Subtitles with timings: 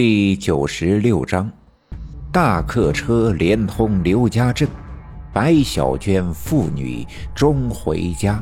[0.00, 1.50] 第九十六章，
[2.32, 4.68] 大客车连通刘家镇，
[5.32, 8.40] 白小娟父女终回家。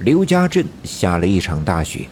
[0.00, 2.08] 刘家镇下了一场大雪，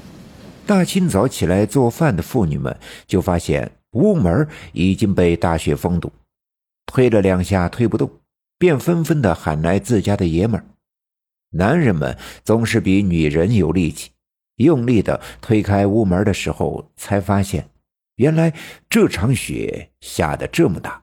[0.64, 6.12] 大清早起来做饭的妇女们就发现屋门已经被大雪封堵，
[6.86, 8.08] 推了两下推不动，
[8.60, 10.64] 便纷纷的喊来自家的爷们儿。
[11.50, 14.12] 男人们总是比女人有力气。
[14.64, 17.68] 用力的推开屋门的时候，才发现，
[18.16, 18.52] 原来
[18.88, 21.02] 这场雪下的这么大。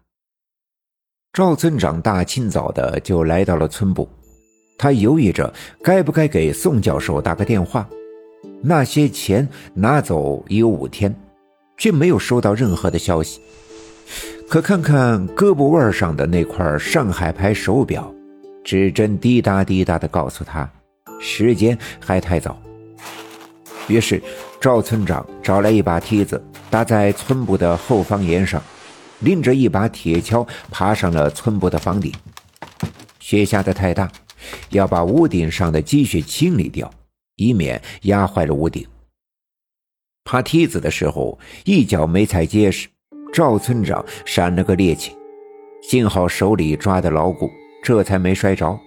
[1.34, 4.10] 赵村长大清早的就来到了村部，
[4.78, 7.88] 他犹豫着该不该给宋教授打个电话。
[8.62, 11.14] 那些钱拿走已有五天，
[11.78, 13.40] 却没有收到任何的消息。
[14.50, 18.12] 可看看胳膊腕上的那块上海牌手表，
[18.64, 20.68] 指针滴答滴答的告诉他，
[21.20, 22.60] 时间还太早。
[23.88, 24.22] 于是，
[24.60, 28.62] 赵村长找来一把梯子，搭在村部的后方檐上，
[29.22, 32.12] 拎着一把铁锹，爬上了村部的房顶。
[33.20, 34.12] 雪下的太大，
[34.70, 36.90] 要把屋顶上的积雪清理掉，
[37.38, 38.86] 以免压坏了屋顶。
[40.26, 42.90] 爬梯子的时候，一脚没踩结实，
[43.34, 45.12] 赵村长闪了个趔趄，
[45.82, 47.50] 幸好手里抓得牢固，
[47.82, 48.78] 这才没摔着。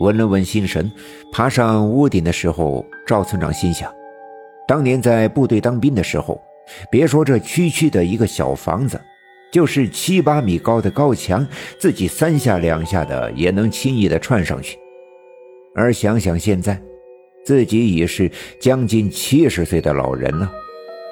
[0.00, 0.90] 稳了稳心神，
[1.32, 3.92] 爬上屋顶的时候，赵村长心想：
[4.66, 6.40] 当年在部队当兵的时候，
[6.90, 9.00] 别说这区区的一个小房子，
[9.52, 11.46] 就是七八米高的高墙，
[11.80, 14.78] 自己三下两下的也能轻易的窜上去。
[15.74, 16.80] 而想想现在，
[17.44, 20.48] 自己已是将近七十岁的老人了，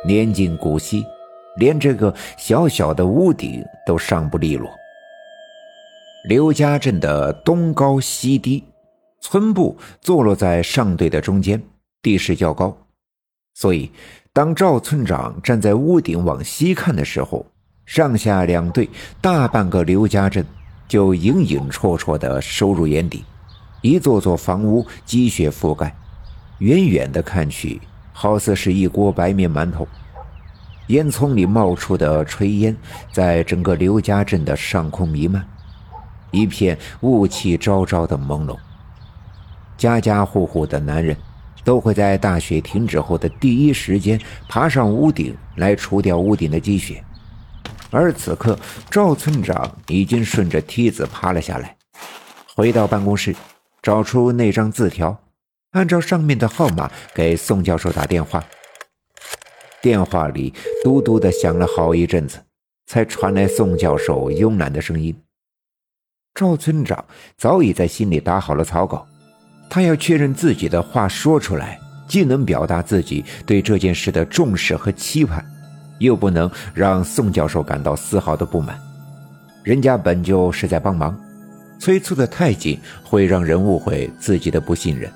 [0.07, 1.05] 年近古稀，
[1.59, 4.71] 连这个小小的屋顶都上不利落。
[6.29, 8.63] 刘家镇的东高西低。
[9.21, 11.63] 村部坐落在上队的中间，
[12.01, 12.77] 地势较高，
[13.55, 13.91] 所以
[14.33, 17.45] 当赵村长站在屋顶往西看的时候，
[17.85, 18.89] 上下两队
[19.21, 20.45] 大半个刘家镇
[20.87, 23.25] 就隐隐绰绰地收入眼底。
[23.83, 25.95] 一座座房屋积雪覆盖，
[26.59, 27.81] 远远的看去，
[28.13, 29.87] 好似是一锅白面馒头。
[30.89, 32.77] 烟囱里冒出的炊烟，
[33.13, 35.45] 在整个刘家镇的上空弥漫，
[36.31, 38.57] 一片雾气昭昭的朦胧。
[39.77, 41.17] 家家户户的男人，
[41.65, 47.03] 都会在大雪停止后的第一时间爬上屋顶来除掉屋顶的积雪，
[47.91, 48.59] 而此刻
[48.91, 51.77] 赵村长已经顺着梯子爬了下来，
[52.55, 53.35] 回到办公室，
[53.83, 55.17] 找出那张字条，
[55.73, 58.45] 按照上面的号码给宋教授打电话。
[59.83, 62.43] 电话里嘟嘟的响了好一阵子，
[62.87, 65.15] 才传来宋教授慵懒的声音。
[66.35, 67.05] 赵村长
[67.37, 69.07] 早已在心里打好了草稿。
[69.69, 75.45] 他要确认自己的话说出来，既能表达自己对这件事的重视和期盼，
[75.99, 78.79] 又不能让宋教授感到丝毫的不满。
[79.63, 81.19] 人家本就是在帮忙，
[81.79, 85.11] 催促的太紧会让人误会自己的不信任。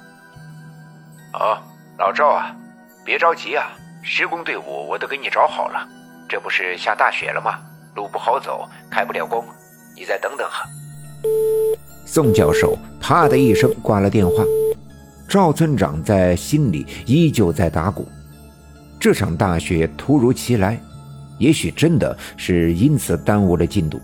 [1.32, 1.56] 哦，
[1.98, 2.54] 老赵啊，
[3.04, 3.70] 别着急啊，
[4.02, 5.86] 施工队伍我都给你找好了。
[6.28, 7.58] 这不是下大雪了吗？
[7.94, 9.44] 路不好走，开不了工，
[9.96, 10.64] 你再等等哈。
[12.12, 14.44] 宋教授啪的一声挂了电话，
[15.28, 18.04] 赵村长在心里依旧在打鼓。
[18.98, 20.82] 这场大雪突如其来，
[21.38, 24.00] 也许真的是因此耽误了进度。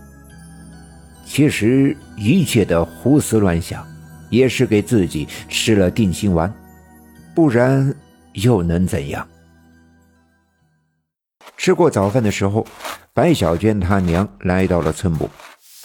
[1.25, 3.85] 其实一切的胡思乱想，
[4.29, 6.49] 也是给自己吃了定心丸，
[7.35, 7.93] 不然
[8.31, 9.27] 又能怎样？
[11.57, 12.65] 吃过早饭的时候，
[13.13, 15.29] 白小娟她娘来到了村部。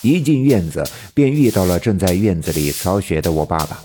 [0.02, 3.80] 一进院子，便遇到了正在院子里扫雪的我爸爸。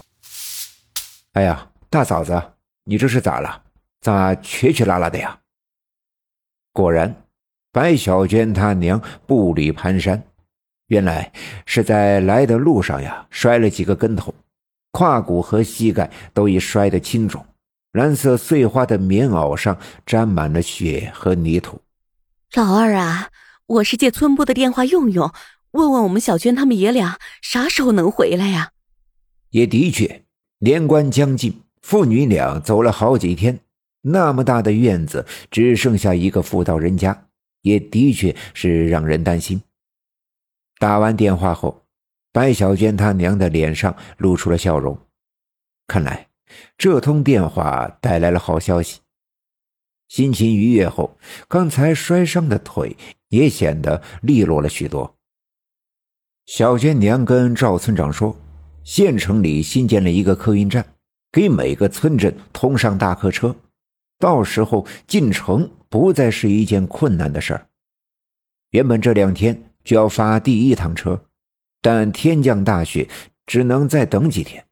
[1.34, 2.42] 哎呀，大嫂子，
[2.84, 3.64] 你这是咋了？
[4.02, 5.38] 咋瘸瘸拉拉的呀？
[6.74, 7.16] 果然，
[7.72, 10.20] 白小娟她娘步履蹒跚，
[10.88, 11.32] 原来
[11.66, 14.34] 是在来的路上呀，摔了几个跟头，
[14.92, 17.46] 胯骨和膝盖都已摔得青肿，
[17.92, 21.80] 蓝色碎花的棉袄上沾满了血和泥土。
[22.56, 23.30] 老二啊，
[23.68, 25.32] 我是借村部的电话用用。
[25.78, 28.72] 问问我们小娟他们爷俩啥时候能回来呀？
[29.52, 30.24] 也的确，
[30.58, 33.60] 年关将近，父女俩走了好几天，
[34.02, 37.28] 那么大的院子只剩下一个妇道人家，
[37.62, 39.62] 也的确是让人担心。
[40.80, 41.84] 打完电话后，
[42.32, 44.98] 白小娟她娘的脸上露出了笑容，
[45.86, 46.28] 看来
[46.76, 49.02] 这通电话带来了好消息。
[50.08, 52.98] 心情愉悦后，刚才摔伤的腿
[53.30, 55.17] 也显得利落了许多。
[56.48, 58.34] 小娟娘跟赵村长说
[58.86, 60.84] ：“县城里新建了一个客运站，
[61.30, 63.54] 给每个村镇通上大客车。
[64.18, 67.68] 到时候进城不再是一件困难的事儿。
[68.70, 71.22] 原本这两天就要发第一趟车，
[71.82, 73.10] 但天降大雪，
[73.46, 74.66] 只能再等几天。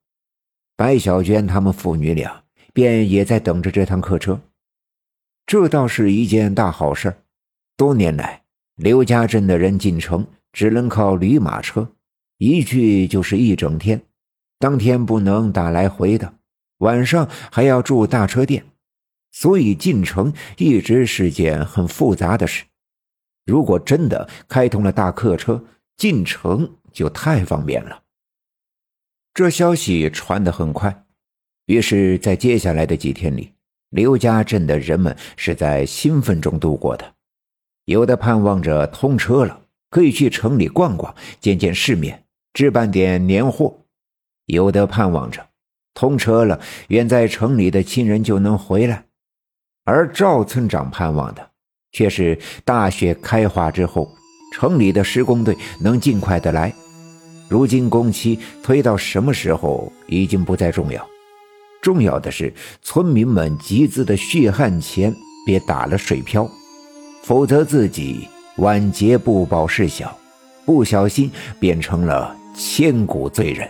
[0.77, 2.41] 白小娟他们父女俩
[2.73, 4.39] 便也在等着这趟客车。
[5.45, 7.13] 这倒是一件大好事。
[7.75, 8.43] 多年来，
[8.77, 10.25] 刘家镇的人进城
[10.55, 11.91] 只能靠驴马车，
[12.37, 14.01] 一去就是一整天，
[14.57, 16.33] 当天不能打来回的，
[16.77, 18.65] 晚上还要住大车店，
[19.33, 22.63] 所以进城一直是件很复杂的事。
[23.45, 25.61] 如果真的开通了大客车，
[25.97, 28.01] 进城就太方便了。
[29.33, 31.05] 这消息传得很快，
[31.65, 33.51] 于是，在接下来的几天里。
[33.89, 37.13] 刘家镇的人们是在兴奋中度过的，
[37.83, 42.23] 有的盼望着通车了，可以去城里逛逛，见见世面，
[42.53, 43.73] 置办点年货；
[44.45, 45.45] 有的盼望着
[45.93, 46.59] 通车了，
[46.89, 49.05] 远在城里的亲人就能回来。
[49.85, 51.51] 而赵村长盼望的，
[51.91, 54.11] 却是大雪开化之后，
[54.53, 56.73] 城里的施工队能尽快的来。
[57.47, 61.07] 如今工期推到什么时候，已经不再重要。
[61.81, 62.51] 重要的是，
[62.81, 65.13] 村民们集资的血汗钱
[65.45, 66.49] 别打了水漂，
[67.23, 68.27] 否则自己
[68.57, 70.17] 晚节不保事小，
[70.65, 71.29] 不小心
[71.59, 73.69] 变成了千古罪人。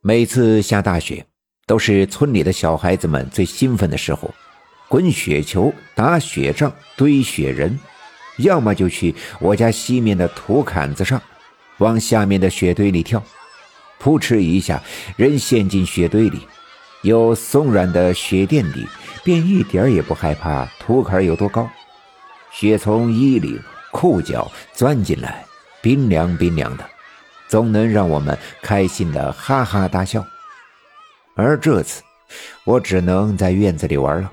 [0.00, 1.26] 每次下大雪，
[1.66, 4.32] 都是村里的小孩子们最兴奋的时候，
[4.88, 7.76] 滚雪球、打雪仗、堆雪人，
[8.36, 11.20] 要么就去我家西面的土坎子上，
[11.78, 13.20] 往下面的雪堆里跳。
[13.98, 14.80] 扑哧一下，
[15.16, 16.38] 人陷进雪堆里，
[17.02, 18.86] 有松软的雪垫底，
[19.24, 21.68] 便一点也不害怕土坎有多高。
[22.50, 23.58] 雪从衣领、
[23.92, 25.44] 裤脚钻进来，
[25.80, 26.84] 冰凉冰凉的，
[27.48, 30.24] 总能让我们开心的哈哈大笑。
[31.34, 32.02] 而这次，
[32.64, 34.32] 我只能在院子里玩了。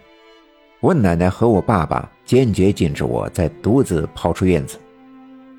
[0.79, 4.79] 我奶奶和我爸爸坚决禁止我再独自跑出院子，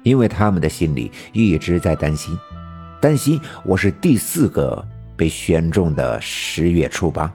[0.02, 2.37] 因为他们的心里一直在担心。
[3.00, 4.87] 担心我是第四个
[5.17, 7.32] 被选中的十月初八。